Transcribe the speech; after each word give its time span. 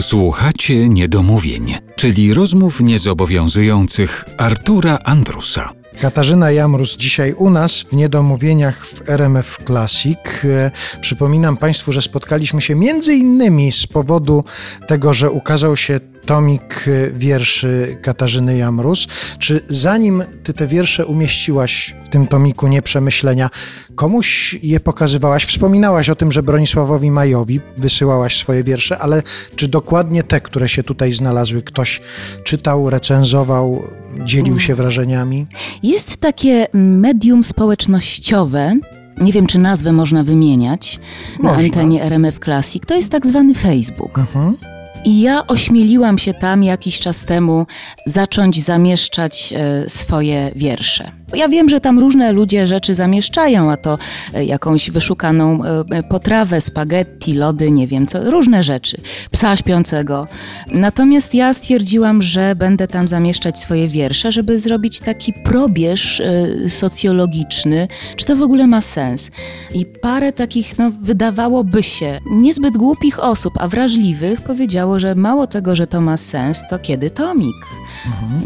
Słuchacie 0.00 0.88
niedomówień, 0.88 1.74
czyli 1.96 2.34
rozmów 2.34 2.80
niezobowiązujących 2.80 4.24
Artura 4.38 4.98
Andrusa. 5.04 5.72
Katarzyna 6.00 6.50
Jamrus 6.50 6.96
dzisiaj 6.96 7.32
u 7.32 7.50
nas 7.50 7.80
w 7.80 7.92
Niedomówieniach 7.92 8.86
w 8.86 9.10
RMF 9.10 9.58
Classic. 9.66 10.18
E, 10.44 10.70
Przypominam 11.00 11.56
Państwu, 11.56 11.92
że 11.92 12.02
spotkaliśmy 12.02 12.62
się 12.62 12.74
między 12.74 13.14
innymi 13.14 13.72
z 13.72 13.86
powodu 13.86 14.44
tego, 14.88 15.14
że 15.14 15.30
ukazał 15.30 15.76
się 15.76 16.00
tomik 16.26 16.84
e, 16.88 17.10
wierszy 17.10 17.98
Katarzyny 18.02 18.56
Jamrus. 18.56 19.06
Czy 19.38 19.60
zanim 19.68 20.24
Ty 20.42 20.52
te 20.52 20.66
wiersze 20.66 21.06
umieściłaś 21.06 21.96
w 22.04 22.08
tym 22.08 22.26
tomiku 22.26 22.68
Nieprzemyślenia, 22.68 23.48
komuś 23.94 24.58
je 24.62 24.80
pokazywałaś? 24.80 25.44
Wspominałaś 25.46 26.10
o 26.10 26.16
tym, 26.16 26.32
że 26.32 26.42
Bronisławowi 26.42 27.10
Majowi 27.10 27.60
wysyłałaś 27.78 28.36
swoje 28.36 28.64
wiersze, 28.64 28.98
ale 28.98 29.22
czy 29.56 29.68
dokładnie 29.68 30.22
te, 30.22 30.40
które 30.40 30.68
się 30.68 30.82
tutaj 30.82 31.12
znalazły, 31.12 31.62
ktoś 31.62 32.00
czytał, 32.44 32.90
recenzował, 32.90 33.82
dzielił 34.24 34.60
się 34.60 34.74
wrażeniami? 34.74 35.46
Jest 35.82 36.16
takie 36.16 36.66
medium 36.74 37.44
społecznościowe. 37.44 38.74
Nie 39.20 39.32
wiem, 39.32 39.46
czy 39.46 39.58
nazwę 39.58 39.92
można 39.92 40.22
wymieniać 40.22 41.00
na 41.42 41.48
Można. 41.48 41.64
antenie 41.64 42.02
RMF 42.02 42.38
Classic. 42.38 42.82
To 42.86 42.94
jest 42.94 43.10
tak 43.10 43.26
zwany 43.26 43.54
Facebook. 43.54 44.18
Mhm. 44.18 44.75
I 45.06 45.20
ja 45.20 45.46
ośmieliłam 45.46 46.18
się 46.18 46.34
tam 46.34 46.62
jakiś 46.62 47.00
czas 47.00 47.24
temu 47.24 47.66
zacząć 48.06 48.62
zamieszczać 48.64 49.52
e, 49.56 49.88
swoje 49.88 50.52
wiersze. 50.56 51.12
Bo 51.30 51.36
Ja 51.36 51.48
wiem, 51.48 51.68
że 51.68 51.80
tam 51.80 51.98
różne 51.98 52.32
ludzie 52.32 52.66
rzeczy 52.66 52.94
zamieszczają, 52.94 53.70
a 53.72 53.76
to 53.76 53.98
e, 54.34 54.44
jakąś 54.44 54.90
wyszukaną 54.90 55.64
e, 55.64 56.02
potrawę, 56.02 56.60
spaghetti, 56.60 57.32
lody, 57.32 57.70
nie 57.70 57.86
wiem 57.86 58.06
co, 58.06 58.30
różne 58.30 58.62
rzeczy. 58.62 59.00
Psa 59.30 59.56
śpiącego. 59.56 60.28
Natomiast 60.72 61.34
ja 61.34 61.54
stwierdziłam, 61.54 62.22
że 62.22 62.56
będę 62.56 62.88
tam 62.88 63.08
zamieszczać 63.08 63.58
swoje 63.58 63.88
wiersze, 63.88 64.32
żeby 64.32 64.58
zrobić 64.58 65.00
taki 65.00 65.32
probierz 65.32 66.20
e, 66.20 66.68
socjologiczny, 66.68 67.88
czy 68.16 68.26
to 68.26 68.36
w 68.36 68.42
ogóle 68.42 68.66
ma 68.66 68.80
sens. 68.80 69.30
I 69.74 69.86
parę 69.86 70.32
takich, 70.32 70.78
no, 70.78 70.90
wydawałoby 71.00 71.82
się, 71.82 72.18
niezbyt 72.30 72.76
głupich 72.76 73.24
osób, 73.24 73.54
a 73.60 73.68
wrażliwych 73.68 74.42
powiedziało, 74.42 74.98
że 74.98 75.14
mało 75.14 75.46
tego, 75.46 75.76
że 75.76 75.86
to 75.86 76.00
ma 76.00 76.16
sens, 76.16 76.62
to 76.70 76.78
kiedy 76.78 77.10
tomik? 77.10 77.56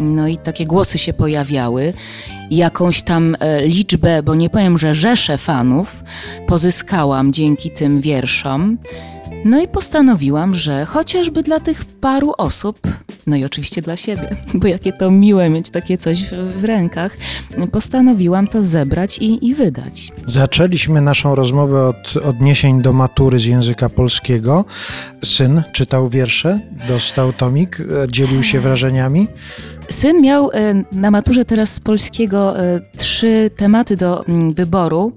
No 0.00 0.28
i 0.28 0.38
takie 0.38 0.66
głosy 0.66 0.98
się 0.98 1.12
pojawiały. 1.12 1.92
Jakąś 2.50 3.02
tam 3.02 3.36
e, 3.40 3.66
liczbę, 3.66 4.22
bo 4.22 4.34
nie 4.34 4.50
powiem, 4.50 4.78
że 4.78 4.94
rzeszę 4.94 5.38
fanów 5.38 6.04
pozyskałam 6.46 7.32
dzięki 7.32 7.70
tym 7.70 8.00
wierszom. 8.00 8.78
No 9.44 9.60
i 9.60 9.68
postanowiłam, 9.68 10.54
że 10.54 10.86
chociażby 10.86 11.42
dla 11.42 11.60
tych 11.60 11.84
paru 11.84 12.32
osób, 12.38 12.80
no 13.26 13.36
i 13.36 13.44
oczywiście 13.44 13.82
dla 13.82 13.96
siebie, 13.96 14.36
bo 14.54 14.66
jakie 14.66 14.92
to 14.92 15.10
miłe 15.10 15.50
mieć 15.50 15.70
takie 15.70 15.98
coś 15.98 16.22
w, 16.24 16.60
w 16.60 16.64
rękach, 16.64 17.16
postanowiłam 17.72 18.48
to 18.48 18.62
zebrać 18.62 19.18
i, 19.18 19.46
i 19.46 19.54
wydać. 19.54 20.12
Zaczęliśmy 20.24 21.00
naszą 21.00 21.34
rozmowę 21.34 21.86
od 21.86 22.16
odniesień 22.16 22.82
do 22.82 22.92
matury 22.92 23.40
z 23.40 23.44
języka 23.44 23.88
polskiego. 23.88 24.64
Syn 25.24 25.62
czytał 25.72 26.08
wiersze, 26.08 26.60
dostał 26.88 27.32
tomik, 27.32 27.80
e, 27.80 27.84
dzielił 28.10 28.42
się 28.42 28.60
wrażeniami. 28.60 29.28
Syn 29.90 30.20
miał 30.22 30.50
e, 30.50 30.84
na 30.92 31.10
maturze 31.10 31.44
teraz 31.44 31.74
z 31.74 31.80
polskiego 31.80 32.58
e, 32.58 32.80
trzy 32.96 33.50
tematy 33.56 33.96
do 33.96 34.26
mm, 34.26 34.54
wyboru. 34.54 35.12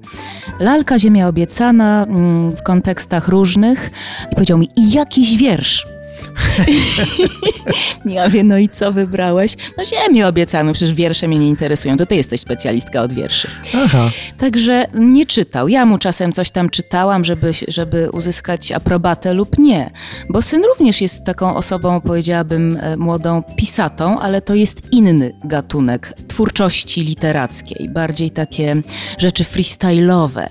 Lalka, 0.59 0.99
Ziemia 0.99 1.27
obiecana 1.27 2.03
mm, 2.03 2.52
w 2.52 2.63
kontekstach 2.63 3.27
różnych. 3.27 3.91
I 4.31 4.35
powiedział 4.35 4.57
mi, 4.57 4.69
i 4.75 4.91
jakiś 4.91 5.38
wiersz. 5.38 5.92
ja 8.06 8.30
wiem, 8.30 8.47
no 8.47 8.58
i 8.58 8.69
co 8.69 8.92
wybrałeś? 8.92 9.56
No 9.78 9.83
Ziemię 9.86 10.28
obiecaną, 10.28 10.73
przecież 10.73 10.94
wiersze 10.94 11.28
mnie 11.28 11.39
nie 11.39 11.50
interesują. 11.50 11.97
To 11.97 12.06
ty 12.06 12.16
jesteś 12.16 12.42
specjalistka 12.42 13.02
od 13.02 13.13
wierszy. 13.13 13.47
Aha, 13.75 14.09
Także 14.38 14.85
nie 14.94 15.25
czytał. 15.25 15.68
Ja 15.68 15.85
mu 15.85 15.97
czasem 15.97 16.31
coś 16.31 16.51
tam 16.51 16.69
czytałam, 16.69 17.25
żeby, 17.25 17.51
żeby 17.68 18.09
uzyskać 18.12 18.72
aprobatę 18.72 19.34
lub 19.34 19.57
nie. 19.57 19.91
Bo 20.29 20.41
syn 20.41 20.63
również 20.63 21.01
jest 21.01 21.24
taką 21.24 21.56
osobą, 21.56 22.01
powiedziałabym, 22.01 22.78
e, 22.81 22.97
młodą 22.97 23.41
pisatą, 23.57 24.19
ale 24.19 24.41
to 24.41 24.56
jest 24.56 24.81
inny 24.91 25.34
gatunek 25.44 26.13
twórczości 26.28 27.01
literackiej. 27.01 27.90
Bardziej 27.90 28.31
takie 28.31 28.75
rzeczy 29.18 29.44
freestyle'owe. 29.44 30.47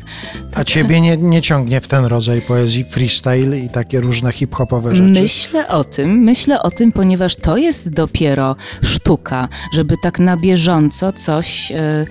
a 0.55 0.65
ciebie 0.65 1.01
nie, 1.01 1.17
nie 1.17 1.43
ciągnie 1.43 1.81
w 1.81 1.89
ten 1.89 2.05
rodzaj 2.05 2.41
poezji 2.43 2.85
freestyle 2.85 3.59
i 3.59 3.69
takie 3.69 4.01
różne 4.01 4.33
hip-hopowe 4.33 4.95
rzeczy? 4.95 5.21
Myślę 5.21 5.52
o 5.69 5.85
tym, 5.85 6.11
myślę 6.19 6.63
o 6.63 6.71
tym, 6.71 6.93
ponieważ 6.93 7.37
to 7.37 7.57
jest 7.57 7.91
dopiero 7.91 8.57
sztuka, 8.83 9.49
żeby 9.73 9.95
tak 10.03 10.19
na 10.19 10.37
bieżąco 10.37 11.13
coś 11.13 11.73
e, 11.73 11.77
e, 11.77 12.07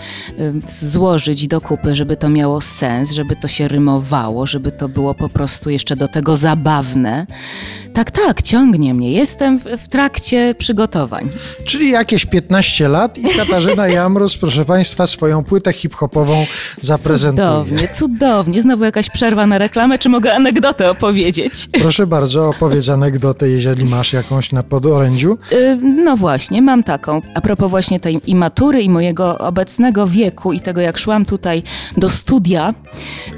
złożyć 0.67 1.47
do 1.47 1.61
kupy, 1.61 1.95
żeby 1.95 2.17
to 2.17 2.29
miało 2.29 2.61
sens, 2.61 3.11
żeby 3.11 3.35
to 3.35 3.47
się 3.47 3.67
rymowało, 3.67 4.47
żeby 4.47 4.71
to 4.71 4.89
było 4.89 5.13
po 5.13 5.29
prostu 5.29 5.69
jeszcze 5.69 5.95
do 5.95 6.07
tego 6.07 6.35
zabawne. 6.35 7.27
Tak, 7.93 8.11
tak, 8.11 8.41
ciągnie 8.41 8.93
mnie. 8.93 9.11
Jestem 9.11 9.59
w, 9.59 9.63
w 9.63 9.87
trakcie 9.87 10.55
przygotowań. 10.57 11.29
Czyli 11.65 11.89
jakieś 11.91 12.25
15 12.25 12.87
lat 12.87 13.17
i 13.17 13.23
Katarzyna 13.37 13.87
Jamrus, 13.87 14.37
proszę 14.37 14.65
Państwa, 14.65 15.07
swoją 15.07 15.43
płytę 15.43 15.73
hip-hopową 15.73 16.45
zaprezentuje. 16.81 17.47
Cudownie, 17.47 17.87
cudownie. 17.87 18.61
Znowu 18.61 18.83
jakaś 18.83 19.09
przerwa 19.09 19.47
na 19.47 19.57
reklamę, 19.57 19.99
czy 19.99 20.09
mogę 20.09 20.33
anegdotę 20.33 20.91
opowiedzieć? 20.91 21.69
Proszę 21.81 22.07
bardzo, 22.07 22.49
opowiedz 22.49 22.89
anegdotę, 22.89 23.49
jeżeli 23.49 23.85
masz 23.85 24.13
jakąś 24.13 24.51
na 24.51 24.63
podorędziu. 24.63 25.37
Y, 25.51 25.77
No 26.05 26.17
właśnie, 26.17 26.61
mam 26.61 26.83
taką. 26.83 27.21
A 27.33 27.41
propos 27.41 27.71
właśnie 27.71 27.99
tej 27.99 28.19
i 28.25 28.35
matury, 28.35 28.81
i 28.81 28.89
mojego 28.89 29.37
obecnego 29.37 30.07
wieku, 30.07 30.53
i 30.53 30.59
tego, 30.61 30.81
jak 30.81 30.97
szłam 30.97 31.25
tutaj 31.25 31.63
do 31.97 32.09
studia, 32.09 32.73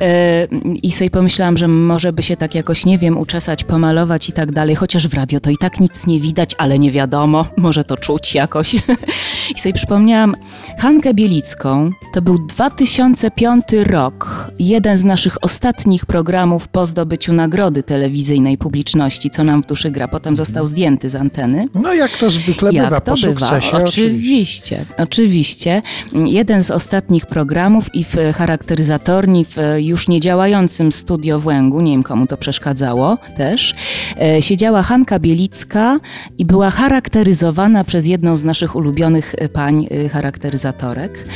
y, 0.01 0.75
i 0.83 0.91
sobie 0.91 1.09
pomyślałam, 1.09 1.57
że 1.57 1.67
może 1.67 2.13
by 2.13 2.23
się 2.23 2.37
tak 2.37 2.55
jakoś, 2.55 2.85
nie 2.85 2.97
wiem, 2.97 3.17
uczesać, 3.17 3.63
pomalować 3.63 4.29
i 4.29 4.31
tak 4.31 4.42
dalej, 4.51 4.75
chociaż 4.75 5.07
w 5.07 5.13
radio 5.13 5.39
to 5.39 5.49
i 5.49 5.57
tak 5.57 5.79
nic 5.79 6.07
nie 6.07 6.19
widać, 6.19 6.55
ale 6.57 6.79
nie 6.79 6.91
wiadomo, 6.91 7.45
może 7.57 7.83
to 7.83 7.97
czuć 7.97 8.35
jakoś. 8.35 8.75
I 9.55 9.59
sobie 9.59 9.73
przypomniałam 9.73 10.35
Hankę 10.79 11.13
Bielicką. 11.13 11.91
To 12.13 12.21
był 12.21 12.39
2005 12.47 13.63
rok, 13.83 14.51
jeden 14.59 14.97
z 14.97 15.03
naszych 15.05 15.43
ostatnich 15.43 16.05
programów 16.05 16.67
po 16.67 16.85
zdobyciu 16.85 17.33
nagrody 17.33 17.83
telewizyjnej 17.83 18.57
publiczności, 18.57 19.29
co 19.29 19.43
nam 19.43 19.63
w 19.63 19.65
duszy 19.65 19.91
gra. 19.91 20.07
Potem 20.07 20.35
został 20.35 20.67
zdjęty 20.67 21.09
z 21.09 21.15
anteny. 21.15 21.65
No 21.75 21.93
jak 21.93 22.17
to 22.17 22.29
zwykle 22.29 22.71
bywa 22.71 22.83
Jak 22.83 23.03
po 23.03 23.15
to 23.15 23.27
bywa? 23.27 23.47
sukcesie. 23.47 23.77
Oczywiście, 23.77 24.85
oczywiście. 24.97 25.81
Jeden 26.25 26.63
z 26.63 26.71
ostatnich 26.71 27.25
programów 27.25 27.95
i 27.95 28.03
w 28.03 28.15
charakteryzatorni 28.35 29.45
w 29.45 29.57
już 29.77 30.07
niedziałającym 30.07 30.91
studio 30.91 31.39
w 31.39 31.45
Łęgu, 31.45 31.81
nie 31.81 31.91
wiem 31.91 32.03
komu 32.03 32.27
to 32.27 32.37
przeszkadzało 32.37 33.17
też, 33.37 33.73
e, 34.21 34.41
siedziała 34.41 34.83
Hanka 34.83 35.19
Bielicka 35.19 35.99
i 36.37 36.45
była 36.45 36.71
charakteryzowana 36.71 37.83
przez 37.83 38.05
jedną 38.07 38.35
z 38.35 38.43
naszych 38.43 38.75
ulubionych 38.75 39.32
e, 39.37 39.49
pań 39.49 39.87
e, 39.91 40.09
charakteryzatorek. 40.09 41.27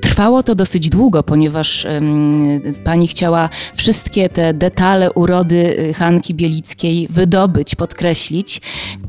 Trwało 0.00 0.42
to 0.42 0.54
dosyć 0.54 0.88
długo, 0.88 1.22
ponieważ 1.22 1.86
pani 2.84 3.08
chciała 3.08 3.48
wszystkie 3.74 4.28
te 4.28 4.54
detale 4.54 5.12
urody 5.12 5.76
e, 5.90 5.92
Hanki 5.92 6.34
Bielickiej 6.34 7.08
wydobyć, 7.10 7.74
podkreślić. 7.74 8.60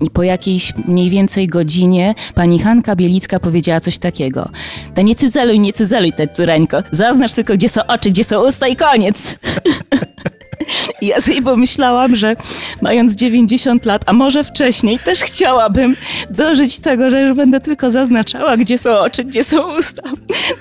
I 0.02 0.10
po 0.10 0.24
jakiejś 0.24 0.74
mniej 0.88 1.10
więcej 1.10 1.48
godzinie 1.48 2.16
pani 2.36 2.60
Hanka 2.60 2.96
Bielicka 2.96 3.40
powiedziała 3.40 3.80
coś 3.80 3.98
takiego. 3.98 4.50
To 4.96 5.02
nie 5.02 5.16
cyzeluj, 5.16 5.60
nie 5.60 5.74
cyzeluj, 5.74 6.14
te 6.14 6.28
córeńko. 6.28 6.84
Zaznacz 6.92 7.34
tylko, 7.34 7.54
gdzie 7.54 7.70
są 7.70 7.82
oczy, 7.88 8.10
gdzie 8.10 8.24
są 8.24 8.48
usta 8.48 8.68
i 8.68 8.76
koniec. 8.76 9.36
I 11.02 11.08
ja 11.08 11.22
sobie 11.22 11.42
pomyślałam, 11.42 12.16
że 12.16 12.36
mając 12.82 13.16
90 13.16 13.86
lat, 13.86 14.02
a 14.06 14.14
może 14.14 14.44
wcześniej, 14.44 15.00
też 15.00 15.20
chciałabym 15.20 15.96
dożyć 16.30 16.80
tego, 16.80 17.10
że 17.10 17.22
już 17.22 17.34
będę 17.34 17.60
tylko 17.60 17.92
zaznaczała, 17.92 18.58
gdzie 18.58 18.78
są 18.78 18.98
oczy, 19.00 19.24
gdzie 19.24 19.44
są 19.44 19.78
usta. 19.78 20.02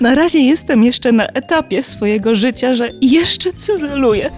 Na 0.01 0.15
razie 0.15 0.39
jestem 0.39 0.83
jeszcze 0.83 1.11
na 1.11 1.27
etapie 1.27 1.83
swojego 1.83 2.35
życia, 2.35 2.73
że 2.73 2.89
jeszcze 3.01 3.53
cyzeluję. 3.53 4.29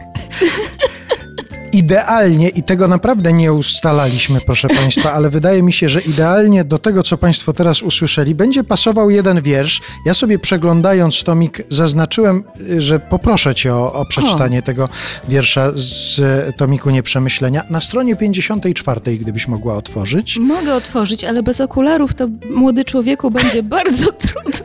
Idealnie, 1.73 2.49
i 2.49 2.63
tego 2.63 2.87
naprawdę 2.87 3.33
nie 3.33 3.53
ustalaliśmy, 3.53 4.41
proszę 4.45 4.67
Państwa, 4.67 5.11
ale 5.13 5.29
wydaje 5.29 5.63
mi 5.63 5.73
się, 5.73 5.89
że 5.89 6.01
idealnie 6.01 6.63
do 6.63 6.79
tego, 6.79 7.03
co 7.03 7.17
Państwo 7.17 7.53
teraz 7.53 7.81
usłyszeli, 7.81 8.35
będzie 8.35 8.63
pasował 8.63 9.09
jeden 9.09 9.41
wiersz. 9.41 9.81
Ja 10.05 10.13
sobie 10.13 10.39
przeglądając 10.39 11.23
tomik 11.23 11.61
zaznaczyłem, 11.69 12.43
że 12.77 12.99
poproszę 12.99 13.55
Cię 13.55 13.75
o, 13.75 13.93
o 13.93 14.05
przeczytanie 14.05 14.61
tego 14.61 14.89
wiersza 15.29 15.71
z 15.75 16.21
tomiku 16.57 16.89
Nieprzemyślenia. 16.89 17.63
Na 17.69 17.81
stronie 17.81 18.15
54, 18.15 19.17
gdybyś 19.17 19.47
mogła 19.47 19.75
otworzyć. 19.75 20.37
Mogę 20.37 20.75
otworzyć, 20.75 21.23
ale 21.23 21.43
bez 21.43 21.61
okularów 21.61 22.13
to 22.13 22.27
młody 22.49 22.85
człowieku 22.85 23.31
będzie 23.31 23.63
bardzo 23.63 24.11
trudno. 24.11 24.59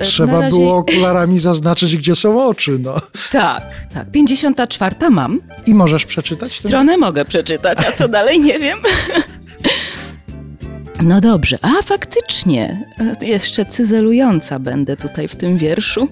E, 0.00 0.04
Trzeba 0.04 0.40
razie... 0.40 0.56
było 0.56 0.76
okularami 0.76 1.38
zaznaczyć, 1.38 1.96
gdzie 1.96 2.16
są 2.16 2.44
oczy, 2.46 2.78
no. 2.78 2.94
Tak, 3.32 3.62
tak. 3.94 4.10
54 4.10 5.10
mam. 5.10 5.40
I 5.66 5.74
możesz 5.74 6.06
przeczytać? 6.06 6.60
ten- 6.60 6.68
Stronę 6.70 6.96
mogę 6.96 7.24
przeczytać, 7.24 7.78
a 7.88 7.92
co 7.92 8.08
dalej 8.08 8.40
nie 8.40 8.58
wiem. 8.58 8.78
No 11.02 11.20
dobrze, 11.20 11.58
a 11.62 11.82
faktycznie, 11.82 12.92
e, 13.22 13.26
jeszcze 13.26 13.64
cyzelująca 13.64 14.58
będę 14.58 14.96
tutaj 14.96 15.28
w 15.28 15.36
tym 15.36 15.58
wierszu. 15.58 16.08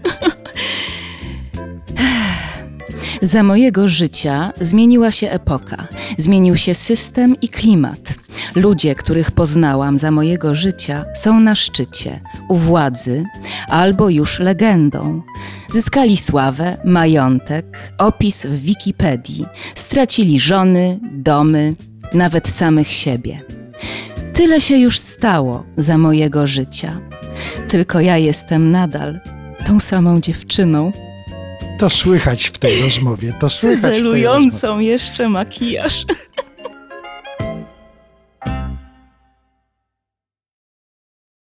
Za 3.22 3.42
mojego 3.42 3.88
życia 3.88 4.52
zmieniła 4.60 5.10
się 5.10 5.30
epoka, 5.30 5.88
zmienił 6.18 6.56
się 6.56 6.74
system 6.74 7.36
i 7.42 7.48
klimat. 7.48 8.14
Ludzie, 8.54 8.94
których 8.94 9.30
poznałam 9.30 9.98
za 9.98 10.10
mojego 10.10 10.54
życia, 10.54 11.04
są 11.14 11.40
na 11.40 11.54
szczycie, 11.54 12.20
u 12.48 12.54
władzy 12.54 13.24
albo 13.68 14.08
już 14.08 14.38
legendą. 14.38 15.22
Zyskali 15.70 16.16
sławę, 16.16 16.76
majątek, 16.84 17.92
opis 17.98 18.46
w 18.46 18.60
Wikipedii, 18.60 19.46
stracili 19.74 20.40
żony, 20.40 21.00
domy, 21.12 21.74
nawet 22.14 22.48
samych 22.48 22.88
siebie. 22.88 23.40
Tyle 24.34 24.60
się 24.60 24.76
już 24.76 24.98
stało 24.98 25.64
za 25.76 25.98
mojego 25.98 26.46
życia. 26.46 27.00
Tylko 27.68 28.00
ja 28.00 28.16
jestem 28.16 28.70
nadal 28.70 29.20
tą 29.66 29.80
samą 29.80 30.20
dziewczyną, 30.20 30.92
To 31.78 31.90
słychać 31.90 32.46
w 32.46 32.58
tej 32.58 32.82
rozmowie, 32.82 33.32
to 33.40 33.50
słychać 33.50 33.94
cyzelującą 33.94 34.78
jeszcze 34.78 35.28
makijaż. 35.28 36.04